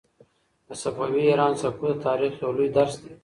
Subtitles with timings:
[0.67, 3.11] د صفوي ایران سقوط د تاریخ یو لوی درس دی.